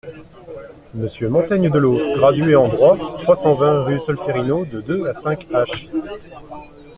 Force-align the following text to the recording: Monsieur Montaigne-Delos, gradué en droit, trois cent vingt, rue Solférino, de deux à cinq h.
Monsieur 0.95 1.29
Montaigne-Delos, 1.29 2.15
gradué 2.17 2.55
en 2.55 2.67
droit, 2.69 2.97
trois 3.21 3.35
cent 3.35 3.53
vingt, 3.53 3.83
rue 3.83 3.99
Solférino, 3.99 4.65
de 4.65 4.81
deux 4.81 5.05
à 5.05 5.13
cinq 5.13 5.45
h. 5.51 5.91